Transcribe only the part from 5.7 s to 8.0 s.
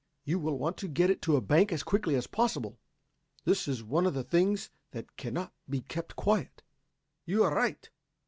kept quiet." "You are right.